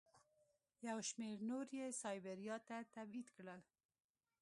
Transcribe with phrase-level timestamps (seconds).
[0.87, 3.61] یو شمېر نور یې سایبریا ته تبعید کړل.